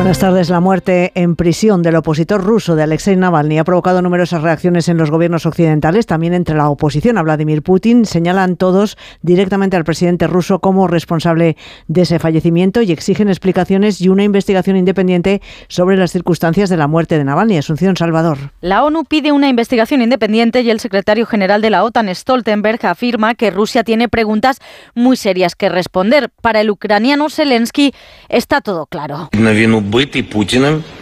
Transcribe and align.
Buenas 0.00 0.18
tardes. 0.18 0.48
La 0.48 0.60
muerte 0.60 1.12
en 1.14 1.36
prisión 1.36 1.82
del 1.82 1.94
opositor 1.94 2.42
ruso 2.42 2.74
de 2.74 2.84
Alexei 2.84 3.16
Navalny 3.16 3.58
ha 3.58 3.64
provocado 3.64 4.00
numerosas 4.00 4.40
reacciones 4.40 4.88
en 4.88 4.96
los 4.96 5.10
gobiernos 5.10 5.44
occidentales, 5.44 6.06
también 6.06 6.32
entre 6.32 6.56
la 6.56 6.70
oposición 6.70 7.18
a 7.18 7.22
Vladimir 7.22 7.60
Putin. 7.60 8.06
Señalan 8.06 8.56
todos 8.56 8.96
directamente 9.20 9.76
al 9.76 9.84
presidente 9.84 10.26
ruso 10.26 10.60
como 10.60 10.88
responsable 10.88 11.58
de 11.86 12.00
ese 12.00 12.18
fallecimiento 12.18 12.80
y 12.80 12.92
exigen 12.92 13.28
explicaciones 13.28 14.00
y 14.00 14.08
una 14.08 14.24
investigación 14.24 14.78
independiente 14.78 15.42
sobre 15.68 15.98
las 15.98 16.12
circunstancias 16.12 16.70
de 16.70 16.78
la 16.78 16.86
muerte 16.86 17.18
de 17.18 17.24
Navalny. 17.24 17.58
Asunción 17.58 17.94
Salvador. 17.94 18.38
La 18.62 18.82
ONU 18.84 19.04
pide 19.04 19.32
una 19.32 19.50
investigación 19.50 20.00
independiente 20.00 20.62
y 20.62 20.70
el 20.70 20.80
secretario 20.80 21.26
general 21.26 21.60
de 21.60 21.68
la 21.68 21.84
OTAN, 21.84 22.08
Stoltenberg, 22.14 22.86
afirma 22.86 23.34
que 23.34 23.50
Rusia 23.50 23.84
tiene 23.84 24.08
preguntas 24.08 24.60
muy 24.94 25.18
serias 25.18 25.54
que 25.54 25.68
responder. 25.68 26.30
Para 26.40 26.62
el 26.62 26.70
ucraniano 26.70 27.28
Zelensky 27.28 27.92
está 28.30 28.62
todo 28.62 28.86
claro. 28.86 29.28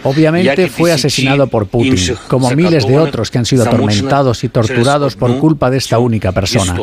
Obviamente 0.03 0.67
fue 0.67 0.91
asesinado 0.91 1.47
por 1.47 1.67
Putin, 1.67 2.15
como 2.27 2.49
miles 2.51 2.87
de 2.87 2.97
otros 2.97 3.31
que 3.31 3.37
han 3.37 3.45
sido 3.45 3.63
atormentados 3.63 4.43
y 4.43 4.49
torturados 4.49 5.15
por 5.15 5.37
culpa 5.39 5.69
de 5.69 5.77
esta 5.77 5.99
única 5.99 6.31
persona. 6.31 6.75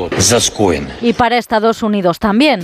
Y 1.02 1.12
para 1.12 1.38
Estados 1.38 1.82
Unidos 1.82 2.19
también. 2.19 2.60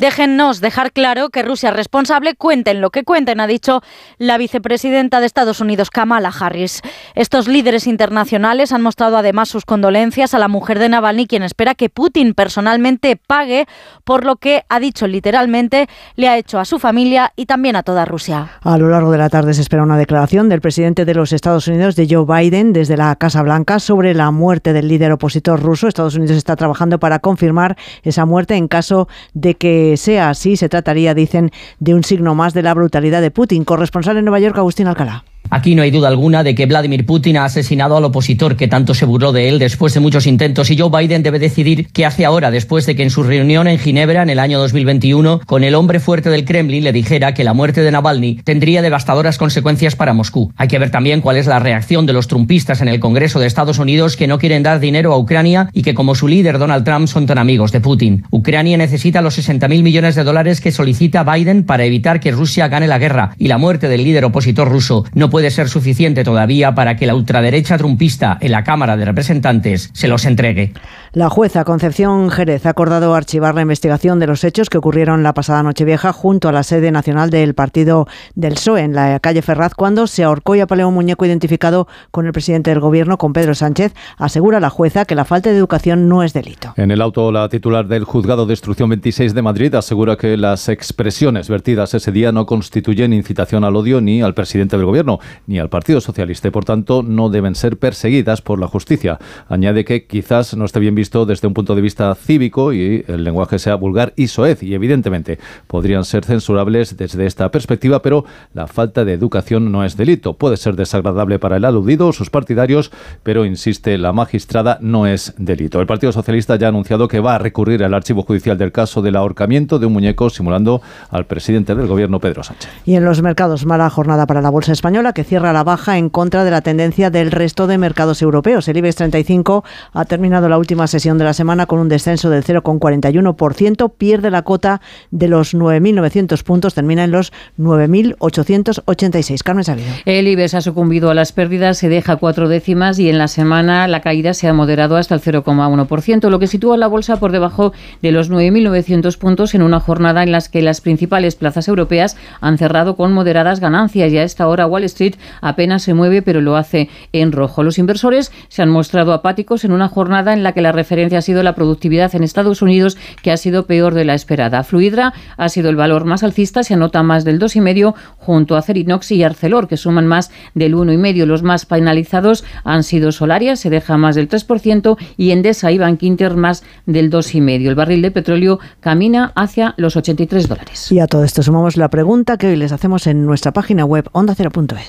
Déjennos 0.00 0.60
dejar 0.60 0.92
claro 0.92 1.30
que 1.30 1.42
Rusia 1.42 1.70
es 1.70 1.76
responsable, 1.76 2.34
cuenten 2.34 2.80
lo 2.80 2.90
que 2.90 3.04
cuenten, 3.04 3.40
ha 3.40 3.46
dicho 3.46 3.82
la 4.18 4.38
vicepresidenta 4.38 5.20
de 5.20 5.26
Estados 5.26 5.60
Unidos, 5.60 5.90
Kamala 5.90 6.32
Harris. 6.38 6.82
Estos 7.14 7.48
líderes 7.48 7.86
internacionales 7.86 8.72
han 8.72 8.82
mostrado 8.82 9.16
además 9.16 9.48
sus 9.48 9.64
condolencias 9.64 10.34
a 10.34 10.38
la 10.38 10.48
mujer 10.48 10.78
de 10.78 10.88
Navalny, 10.88 11.26
quien 11.26 11.42
espera 11.42 11.74
que 11.74 11.88
Putin 11.88 12.34
personalmente 12.34 13.16
pague 13.16 13.66
por 14.04 14.24
lo 14.24 14.36
que 14.36 14.64
ha 14.68 14.80
dicho 14.80 15.06
literalmente 15.06 15.88
le 16.14 16.28
ha 16.28 16.38
hecho 16.38 16.58
a 16.58 16.64
su 16.64 16.78
familia 16.78 17.32
y 17.36 17.46
también 17.46 17.76
a 17.76 17.82
toda 17.82 18.04
Rusia. 18.04 18.50
A 18.62 18.78
lo 18.78 18.88
largo 18.88 19.10
de 19.10 19.18
la 19.18 19.28
tarde 19.28 19.54
se 19.54 19.62
espera 19.62 19.82
una 19.82 19.96
declaración 19.96 20.48
del 20.48 20.60
presidente 20.60 21.04
de 21.04 21.14
los 21.14 21.32
Estados 21.32 21.68
Unidos, 21.68 21.96
de 21.96 22.06
Joe 22.08 22.24
Biden, 22.24 22.72
desde 22.72 22.96
la 22.96 23.14
Casa 23.16 23.42
Blanca 23.42 23.78
sobre 23.78 24.14
la 24.14 24.30
muerte 24.30 24.72
del 24.72 24.88
líder 24.88 25.12
opositor 25.12 25.62
ruso. 25.62 25.88
Estados 25.88 26.14
Unidos 26.14 26.36
está 26.36 26.56
trabajando 26.56 26.98
para 26.98 27.18
confirmar 27.18 27.76
esa 28.02 28.24
muerte. 28.24 28.56
En 28.56 28.68
caso 28.68 29.08
de 29.34 29.54
que 29.54 29.96
sea 29.96 30.30
así, 30.30 30.56
se 30.56 30.68
trataría, 30.68 31.14
dicen, 31.14 31.50
de 31.78 31.94
un 31.94 32.04
signo 32.04 32.34
más 32.34 32.54
de 32.54 32.62
la 32.62 32.74
brutalidad 32.74 33.20
de 33.20 33.30
Putin. 33.30 33.64
Corresponsal 33.64 34.16
en 34.16 34.24
Nueva 34.24 34.40
York, 34.40 34.56
Agustín 34.58 34.86
Alcalá. 34.86 35.24
Aquí 35.50 35.74
no 35.74 35.82
hay 35.82 35.90
duda 35.90 36.08
alguna 36.08 36.42
de 36.42 36.54
que 36.54 36.66
Vladimir 36.66 37.06
Putin 37.06 37.36
ha 37.36 37.44
asesinado 37.44 37.96
al 37.96 38.04
opositor 38.04 38.56
que 38.56 38.68
tanto 38.68 38.94
se 38.94 39.06
burló 39.06 39.32
de 39.32 39.48
él 39.48 39.58
después 39.58 39.94
de 39.94 40.00
muchos 40.00 40.26
intentos 40.26 40.70
y 40.70 40.78
Joe 40.78 40.90
Biden 40.90 41.22
debe 41.22 41.38
decidir 41.38 41.88
qué 41.92 42.04
hace 42.04 42.24
ahora 42.24 42.50
después 42.50 42.86
de 42.86 42.96
que 42.96 43.02
en 43.02 43.10
su 43.10 43.22
reunión 43.22 43.68
en 43.68 43.78
Ginebra 43.78 44.22
en 44.22 44.30
el 44.30 44.38
año 44.38 44.58
2021 44.58 45.40
con 45.46 45.64
el 45.64 45.74
hombre 45.74 46.00
fuerte 46.00 46.30
del 46.30 46.44
Kremlin 46.44 46.84
le 46.84 46.92
dijera 46.92 47.34
que 47.34 47.44
la 47.44 47.54
muerte 47.54 47.82
de 47.82 47.90
Navalny 47.90 48.40
tendría 48.44 48.82
devastadoras 48.82 49.38
consecuencias 49.38 49.96
para 49.96 50.12
Moscú. 50.12 50.52
Hay 50.56 50.68
que 50.68 50.78
ver 50.78 50.90
también 50.90 51.20
cuál 51.20 51.36
es 51.36 51.46
la 51.46 51.58
reacción 51.58 52.06
de 52.06 52.12
los 52.12 52.28
trumpistas 52.28 52.80
en 52.80 52.88
el 52.88 53.00
Congreso 53.00 53.40
de 53.40 53.46
Estados 53.46 53.78
Unidos 53.78 54.16
que 54.16 54.26
no 54.26 54.38
quieren 54.38 54.62
dar 54.62 54.80
dinero 54.80 55.12
a 55.12 55.18
Ucrania 55.18 55.68
y 55.72 55.82
que 55.82 55.94
como 55.94 56.14
su 56.14 56.28
líder 56.28 56.58
Donald 56.58 56.84
Trump 56.84 57.08
son 57.08 57.26
tan 57.26 57.38
amigos 57.38 57.72
de 57.72 57.80
Putin. 57.80 58.24
Ucrania 58.30 58.76
necesita 58.76 59.22
los 59.22 59.38
60.000 59.38 59.82
millones 59.82 60.14
de 60.14 60.24
dólares 60.24 60.60
que 60.60 60.72
solicita 60.72 61.24
Biden 61.24 61.64
para 61.64 61.84
evitar 61.84 62.20
que 62.20 62.32
Rusia 62.32 62.68
gane 62.68 62.86
la 62.86 62.98
guerra 62.98 63.32
y 63.38 63.48
la 63.48 63.58
muerte 63.58 63.88
del 63.88 64.04
líder 64.04 64.24
opositor 64.24 64.68
ruso 64.68 65.04
no 65.14 65.30
ser 65.50 65.68
suficiente 65.68 66.24
todavía 66.24 66.74
para 66.74 66.96
que 66.96 67.06
la 67.06 67.14
ultraderecha 67.14 67.78
trumpista 67.78 68.38
en 68.40 68.52
la 68.52 68.64
Cámara 68.64 68.96
de 68.96 69.04
Representantes 69.04 69.90
se 69.92 70.08
los 70.08 70.24
entregue. 70.24 70.72
La 71.12 71.30
jueza 71.30 71.64
Concepción 71.64 72.30
Jerez 72.30 72.66
ha 72.66 72.70
acordado 72.70 73.14
archivar 73.14 73.54
la 73.54 73.62
investigación 73.62 74.18
de 74.18 74.26
los 74.26 74.44
hechos 74.44 74.68
que 74.68 74.78
ocurrieron 74.78 75.22
la 75.22 75.34
pasada 75.34 75.62
Nochevieja 75.62 76.12
junto 76.12 76.48
a 76.48 76.52
la 76.52 76.62
sede 76.62 76.90
nacional 76.90 77.30
del 77.30 77.54
partido 77.54 78.06
del 78.34 78.54
PSOE 78.54 78.82
en 78.82 78.94
la 78.94 79.20
calle 79.20 79.42
Ferraz 79.42 79.74
cuando 79.74 80.06
se 80.06 80.24
ahorcó 80.24 80.56
y 80.56 80.60
apaleó 80.60 80.88
un 80.88 80.94
muñeco 80.94 81.24
identificado 81.24 81.88
con 82.10 82.26
el 82.26 82.32
presidente 82.32 82.70
del 82.70 82.80
gobierno, 82.80 83.18
con 83.18 83.32
Pedro 83.32 83.54
Sánchez. 83.54 83.94
Asegura 84.18 84.60
la 84.60 84.70
jueza 84.70 85.04
que 85.04 85.14
la 85.14 85.24
falta 85.24 85.50
de 85.50 85.56
educación 85.56 86.08
no 86.08 86.22
es 86.22 86.32
delito. 86.32 86.74
En 86.76 86.90
el 86.90 87.00
auto, 87.00 87.32
la 87.32 87.48
titular 87.48 87.86
del 87.86 88.04
juzgado 88.04 88.46
de 88.46 88.52
instrucción 88.52 88.88
26 88.90 89.34
de 89.34 89.42
Madrid 89.42 89.74
asegura 89.74 90.16
que 90.16 90.36
las 90.36 90.68
expresiones 90.68 91.48
vertidas 91.48 91.94
ese 91.94 92.12
día 92.12 92.32
no 92.32 92.46
constituyen 92.46 93.12
incitación 93.12 93.64
al 93.64 93.76
odio 93.76 94.00
ni 94.00 94.22
al 94.22 94.34
presidente 94.34 94.76
del 94.76 94.86
gobierno 94.86 95.18
ni 95.46 95.58
al 95.58 95.68
Partido 95.68 96.00
Socialista 96.00 96.48
y 96.48 96.50
por 96.50 96.64
tanto 96.64 97.02
no 97.02 97.28
deben 97.28 97.54
ser 97.54 97.78
perseguidas 97.78 98.42
por 98.42 98.58
la 98.58 98.66
justicia. 98.66 99.18
Añade 99.48 99.84
que 99.84 100.06
quizás 100.06 100.56
no 100.56 100.64
esté 100.64 100.80
bien 100.80 100.94
visto 100.94 101.26
desde 101.26 101.48
un 101.48 101.54
punto 101.54 101.74
de 101.74 101.82
vista 101.82 102.14
cívico 102.14 102.72
y 102.72 103.04
el 103.08 103.24
lenguaje 103.24 103.58
sea 103.58 103.76
vulgar 103.76 104.12
y 104.16 104.28
soez 104.28 104.62
y 104.62 104.74
evidentemente 104.74 105.38
podrían 105.66 106.04
ser 106.04 106.24
censurables 106.24 106.96
desde 106.96 107.26
esta 107.26 107.50
perspectiva, 107.50 108.02
pero 108.02 108.24
la 108.54 108.66
falta 108.66 109.04
de 109.04 109.12
educación 109.12 109.72
no 109.72 109.84
es 109.84 109.96
delito. 109.96 110.34
Puede 110.34 110.56
ser 110.56 110.76
desagradable 110.76 111.38
para 111.38 111.56
el 111.56 111.64
aludido 111.64 112.08
o 112.08 112.12
sus 112.12 112.30
partidarios, 112.30 112.90
pero 113.22 113.44
insiste 113.44 113.98
la 113.98 114.12
magistrada, 114.12 114.78
no 114.80 115.06
es 115.06 115.34
delito. 115.38 115.80
El 115.80 115.86
Partido 115.86 116.12
Socialista 116.12 116.56
ya 116.56 116.66
ha 116.66 116.68
anunciado 116.70 117.08
que 117.08 117.20
va 117.20 117.34
a 117.34 117.38
recurrir 117.38 117.84
al 117.84 117.94
archivo 117.94 118.22
judicial 118.22 118.58
del 118.58 118.72
caso 118.72 119.02
del 119.02 119.16
ahorcamiento 119.16 119.78
de 119.78 119.86
un 119.86 119.92
muñeco 119.92 120.30
simulando 120.30 120.82
al 121.10 121.26
presidente 121.26 121.74
del 121.74 121.86
gobierno 121.86 122.20
Pedro 122.20 122.42
Sánchez. 122.42 122.70
Y 122.84 122.94
en 122.94 123.04
los 123.04 123.22
mercados, 123.22 123.66
mala 123.66 123.90
jornada 123.90 124.26
para 124.26 124.42
la 124.42 124.50
bolsa 124.50 124.72
española 124.72 125.12
que 125.16 125.24
cierra 125.24 125.54
la 125.54 125.64
baja 125.64 125.96
en 125.96 126.10
contra 126.10 126.44
de 126.44 126.50
la 126.50 126.60
tendencia 126.60 127.08
del 127.08 127.30
resto 127.30 127.66
de 127.66 127.78
mercados 127.78 128.20
europeos. 128.20 128.68
El 128.68 128.76
IBEX 128.76 128.96
35 128.96 129.64
ha 129.94 130.04
terminado 130.04 130.50
la 130.50 130.58
última 130.58 130.86
sesión 130.86 131.16
de 131.16 131.24
la 131.24 131.32
semana 131.32 131.64
con 131.64 131.78
un 131.78 131.88
descenso 131.88 132.28
del 132.28 132.44
0,41%, 132.44 133.92
pierde 133.96 134.30
la 134.30 134.42
cota 134.42 134.82
de 135.10 135.28
los 135.28 135.54
9.900 135.54 136.42
puntos, 136.42 136.74
termina 136.74 137.02
en 137.04 137.12
los 137.12 137.32
9.886. 137.58 139.42
Carmen 139.42 139.64
Sabido. 139.64 139.88
El 140.04 140.28
IBEX 140.28 140.52
ha 140.52 140.60
sucumbido 140.60 141.08
a 141.08 141.14
las 141.14 141.32
pérdidas, 141.32 141.78
se 141.78 141.88
deja 141.88 142.16
cuatro 142.16 142.50
décimas 142.50 142.98
y 142.98 143.08
en 143.08 143.16
la 143.16 143.28
semana 143.28 143.88
la 143.88 144.02
caída 144.02 144.34
se 144.34 144.48
ha 144.48 144.52
moderado 144.52 144.96
hasta 144.96 145.14
el 145.14 145.22
0,1%, 145.22 146.28
lo 146.28 146.38
que 146.38 146.46
sitúa 146.46 146.76
la 146.76 146.88
bolsa 146.88 147.16
por 147.16 147.32
debajo 147.32 147.72
de 148.02 148.12
los 148.12 148.30
9.900 148.30 149.16
puntos 149.16 149.54
en 149.54 149.62
una 149.62 149.80
jornada 149.80 150.22
en 150.22 150.32
la 150.32 150.36
que 150.42 150.60
las 150.60 150.82
principales 150.82 151.36
plazas 151.36 151.68
europeas 151.68 152.18
han 152.42 152.58
cerrado 152.58 152.96
con 152.96 153.14
moderadas 153.14 153.60
ganancias 153.60 154.12
y 154.12 154.18
a 154.18 154.22
esta 154.22 154.46
hora 154.46 154.66
Wall 154.66 154.84
Street 154.84 154.95
apenas 155.40 155.82
se 155.82 155.94
mueve, 155.94 156.22
pero 156.22 156.40
lo 156.40 156.56
hace 156.56 156.88
en 157.12 157.32
rojo. 157.32 157.62
Los 157.62 157.78
inversores 157.78 158.32
se 158.48 158.62
han 158.62 158.70
mostrado 158.70 159.12
apáticos 159.12 159.64
en 159.64 159.72
una 159.72 159.88
jornada 159.88 160.32
en 160.32 160.42
la 160.42 160.52
que 160.52 160.60
la 160.60 160.72
referencia 160.72 161.18
ha 161.18 161.22
sido 161.22 161.42
la 161.42 161.54
productividad 161.54 162.14
en 162.14 162.22
Estados 162.22 162.62
Unidos, 162.62 162.96
que 163.22 163.32
ha 163.32 163.36
sido 163.36 163.66
peor 163.66 163.94
de 163.94 164.04
la 164.04 164.14
esperada. 164.14 164.62
Fluidra 164.64 165.12
ha 165.36 165.48
sido 165.48 165.70
el 165.70 165.76
valor 165.76 166.04
más 166.04 166.22
alcista, 166.22 166.62
se 166.62 166.74
anota 166.74 167.02
más 167.02 167.24
del 167.24 167.38
2,5 167.38 167.94
junto 168.18 168.56
a 168.56 168.62
Cerinox 168.62 169.12
y 169.12 169.22
Arcelor, 169.22 169.68
que 169.68 169.76
suman 169.76 170.06
más 170.06 170.30
del 170.54 170.74
1,5. 170.74 171.24
Los 171.26 171.42
más 171.42 171.66
penalizados 171.66 172.44
han 172.64 172.82
sido 172.82 173.12
Solaria, 173.12 173.56
se 173.56 173.70
deja 173.70 173.96
más 173.96 174.14
del 174.14 174.28
3%, 174.28 174.96
y 175.16 175.30
Endesa 175.30 175.70
y 175.72 175.78
Bankinter 175.78 176.36
más 176.36 176.64
del 176.86 177.10
2,5. 177.10 177.66
El 177.66 177.74
barril 177.74 178.02
de 178.02 178.10
petróleo 178.10 178.58
camina 178.80 179.32
hacia 179.34 179.74
los 179.76 179.96
83 179.96 180.48
dólares. 180.48 180.92
Y 180.92 181.00
a 181.00 181.06
todo 181.06 181.24
esto 181.24 181.42
sumamos 181.42 181.76
la 181.76 181.88
pregunta 181.88 182.36
que 182.36 182.48
hoy 182.48 182.56
les 182.56 182.72
hacemos 182.72 183.06
en 183.06 183.26
nuestra 183.26 183.52
página 183.52 183.84
web 183.84 184.08
ondacero.es. 184.12 184.85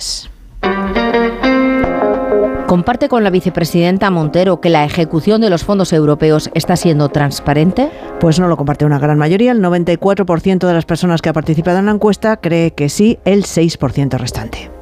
¿Comparte 2.68 3.08
con 3.08 3.24
la 3.24 3.30
vicepresidenta 3.30 4.12
Montero 4.12 4.60
que 4.60 4.70
la 4.70 4.84
ejecución 4.84 5.40
de 5.40 5.50
los 5.50 5.64
fondos 5.64 5.94
europeos 5.94 6.50
está 6.54 6.76
siendo 6.76 7.08
transparente? 7.08 7.90
Pues 8.20 8.40
no 8.40 8.50
lo 8.50 8.58
comparte 8.58 8.84
una 8.84 9.00
gran 9.00 9.18
mayoría. 9.18 9.54
El 9.54 9.62
94% 9.62 10.68
de 10.68 10.74
las 10.74 10.86
personas 10.86 11.22
que 11.22 11.30
ha 11.30 11.34
participado 11.34 11.80
en 11.80 11.86
la 11.86 11.94
encuesta 11.94 12.38
cree 12.38 12.72
que 12.72 12.90
sí, 12.90 13.20
el 13.24 13.46
6% 13.46 14.18
restante. 14.18 14.77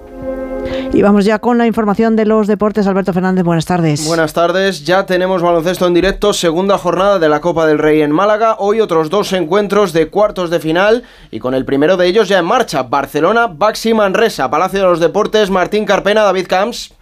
Y 0.95 1.01
vamos 1.01 1.25
ya 1.25 1.39
con 1.39 1.57
la 1.57 1.67
información 1.67 2.15
de 2.15 2.25
los 2.25 2.47
deportes. 2.47 2.87
Alberto 2.87 3.11
Fernández, 3.11 3.43
buenas 3.43 3.65
tardes. 3.65 4.07
Buenas 4.07 4.31
tardes. 4.31 4.85
Ya 4.85 5.05
tenemos 5.05 5.41
baloncesto 5.41 5.85
en 5.87 5.93
directo, 5.93 6.31
segunda 6.31 6.77
jornada 6.77 7.19
de 7.19 7.27
la 7.27 7.41
Copa 7.41 7.67
del 7.67 7.79
Rey 7.79 8.01
en 8.01 8.13
Málaga. 8.13 8.55
Hoy 8.59 8.79
otros 8.79 9.09
dos 9.09 9.33
encuentros 9.33 9.91
de 9.91 10.07
cuartos 10.07 10.49
de 10.49 10.61
final 10.61 11.03
y 11.31 11.39
con 11.39 11.53
el 11.53 11.65
primero 11.65 11.97
de 11.97 12.07
ellos 12.07 12.29
ya 12.29 12.39
en 12.39 12.45
marcha. 12.45 12.83
Barcelona, 12.83 13.47
Baxi 13.47 13.93
Manresa, 13.93 14.49
Palacio 14.49 14.79
de 14.79 14.85
los 14.85 15.01
Deportes, 15.01 15.49
Martín 15.49 15.83
Carpena, 15.83 16.23
David 16.23 16.47
Camps. 16.47 16.93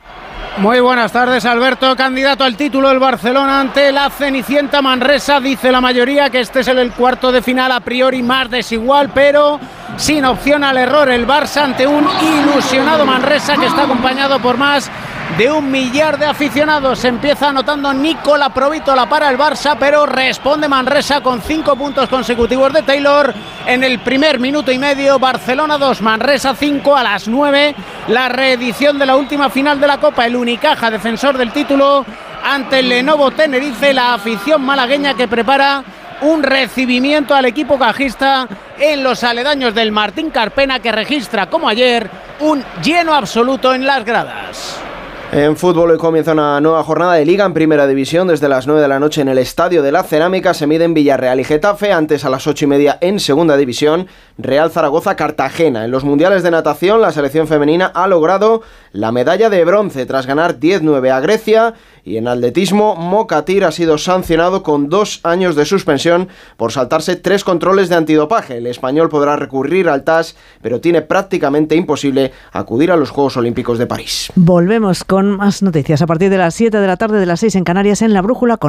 Muy 0.58 0.80
buenas 0.80 1.12
tardes, 1.12 1.46
Alberto. 1.46 1.96
Candidato 1.96 2.44
al 2.44 2.58
título 2.58 2.90
del 2.90 2.98
Barcelona 2.98 3.60
ante 3.60 3.92
la 3.92 4.10
Cenicienta 4.10 4.82
Manresa. 4.82 5.40
Dice 5.40 5.72
la 5.72 5.82
mayoría 5.82 6.32
que 6.32 6.40
este 6.40 6.62
es 6.62 6.68
el 6.68 6.92
cuarto 6.94 7.32
de 7.32 7.44
final 7.44 7.72
a 7.72 7.80
priori 7.82 8.24
más 8.24 8.50
desigual, 8.50 9.12
pero 9.14 9.60
sin 9.98 10.26
opción 10.26 10.64
al 10.64 10.78
error. 10.78 11.10
El 11.10 11.28
Barça 11.28 11.64
ante 11.64 11.88
un 11.88 12.08
ilusionado 12.22 13.06
Manresa 13.06 13.58
que 13.58 13.66
está 13.66 13.84
acompañado 13.84 14.40
por 14.40 14.58
más 14.58 14.90
de 15.38 15.52
un 15.52 15.72
millar 15.72 16.20
de 16.20 16.26
aficionados. 16.26 17.04
Empieza 17.06 17.50
anotando 17.50 17.94
Nicola 17.94 18.50
Provítola 18.50 19.08
para 19.10 19.30
el 19.30 19.38
Barça, 19.38 19.76
pero 19.80 20.06
responde 20.06 20.68
Manresa 20.68 21.22
con 21.22 21.42
cinco 21.42 21.76
puntos 21.76 22.08
consecutivos 22.10 22.72
de 22.74 22.84
Taylor 22.84 23.34
en 23.66 23.84
el 23.84 24.00
primer 24.00 24.40
minuto 24.40 24.72
y 24.72 24.78
medio. 24.78 25.18
Barcelona 25.18 25.78
2, 25.78 26.02
Manresa 26.02 26.54
5 26.56 26.96
a 26.96 27.04
las 27.04 27.28
9. 27.28 27.76
La 28.10 28.30
reedición 28.30 29.00
de 29.00 29.06
la 29.06 29.16
última 29.16 29.50
final 29.50 29.80
de 29.80 29.88
la 29.88 29.98
Copa. 29.98 30.26
El 30.26 30.36
Unicaja, 30.36 30.92
defensor 30.92 31.38
del 31.38 31.52
título, 31.52 32.06
ante 32.44 32.80
el 32.80 32.90
Lenovo 32.90 33.32
Tenerife, 33.32 33.94
la 33.94 34.16
afición 34.16 34.62
malagueña 34.62 35.16
que 35.16 35.28
prepara 35.28 35.84
un 36.24 36.42
recibimiento 36.42 37.36
al 37.36 37.46
equipo 37.46 37.78
cajista 37.78 38.48
en 38.80 39.04
los 39.04 39.24
aledaños 39.24 39.76
del 39.76 39.92
Martín 39.92 40.30
Carpena 40.30 40.80
que 40.80 40.92
registra 40.92 41.50
como 41.50 41.68
ayer 41.68 42.10
un 42.40 42.64
lleno 42.82 43.14
absoluto 43.14 43.74
en 43.74 43.86
las 43.86 44.06
gradas. 44.06 44.80
En 45.34 45.58
fútbol 45.58 45.90
hoy 45.90 45.98
comienza 45.98 46.34
una 46.34 46.62
nueva 46.62 46.84
jornada 46.84 47.14
de 47.14 47.26
liga 47.26 47.44
en 47.44 47.56
primera 47.56 47.88
división 47.88 48.28
desde 48.28 48.48
las 48.48 48.68
9 48.68 48.84
de 48.84 48.88
la 48.88 49.00
noche 49.00 49.20
en 49.20 49.30
el 49.30 49.40
Estadio 49.40 49.82
de 49.82 49.92
la 49.92 50.04
Cerámica. 50.04 50.54
Se 50.54 50.68
miden 50.68 50.94
Villarreal 50.94 51.40
y 51.40 51.44
Getafe, 51.44 51.92
antes 51.92 52.24
a 52.24 52.30
las 52.30 52.46
8 52.46 52.66
y 52.66 52.68
media 52.68 52.98
en 53.02 53.20
segunda 53.20 53.58
división. 53.58 54.06
Real 54.38 54.70
Zaragoza 54.70 55.16
Cartagena. 55.16 55.86
En 55.86 55.92
los 55.92 56.04
mundiales 56.04 56.44
de 56.44 56.52
natación 56.52 57.02
la 57.02 57.12
selección 57.12 57.48
femenina 57.48 57.92
ha 57.96 58.08
logrado 58.08 58.62
la 58.92 59.12
medalla 59.12 59.50
de 59.50 59.66
bronce 59.66 60.06
tras 60.06 60.28
ganar 60.28 60.60
10-9 60.60 61.10
a 61.10 61.20
Grecia 61.20 61.74
y 62.06 62.18
en 62.18 62.28
atletismo, 62.28 62.96
Mokatir 62.96 63.64
ha 63.64 63.72
sido 63.72 63.98
sancionado 63.98 64.62
con 64.62 64.90
dos 64.90 65.22
años 65.24 65.56
de 65.56 65.66
suspensión 65.66 66.28
por 66.58 66.72
saltarse 66.72 67.16
tres 67.16 67.44
controles 67.44 67.88
de 67.88 67.96
antidopaje. 67.96 68.58
El 68.58 68.68
español 68.68 69.10
podrá 69.10 69.38
recurrir 69.38 69.88
al 69.88 70.04
TAS, 70.04 70.36
pero 70.62 70.82
tiene 70.82 71.02
prácticamente 71.02 71.76
imposible 71.76 72.34
acudir 72.52 72.92
a 72.92 72.98
los 72.98 73.10
Juegos 73.10 73.38
Olímpicos 73.38 73.78
de 73.78 73.88
París. 73.88 74.32
Volvemos 74.36 75.06
con 75.06 75.38
más 75.38 75.64
noticias 75.64 76.02
a 76.02 76.08
partir 76.08 76.30
de 76.30 76.38
las 76.38 76.56
7 76.56 76.78
de 76.78 76.88
la 76.88 76.98
tarde 76.98 77.20
de 77.20 77.26
las 77.26 77.40
6 77.40 77.56
en 77.56 77.64
Canarias 77.64 78.02
en 78.02 78.14
la 78.14 78.22
Brújula 78.22 78.58
con 78.58 78.62